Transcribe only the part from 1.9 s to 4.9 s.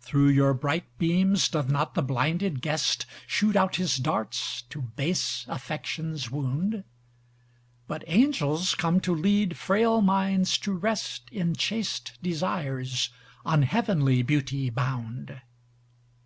the blinded guest, Shoot out his darts to